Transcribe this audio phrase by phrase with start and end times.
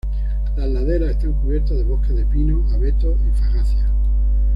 [0.57, 3.91] Las laderas están cubiertas de bosques de pinos, abetos y fagáceas.